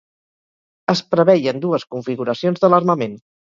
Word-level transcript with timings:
Es 0.93 1.03
preveien 1.17 1.61
dues 1.67 1.87
configuracions 1.93 2.67
de 2.67 2.75
l'armament. 2.75 3.17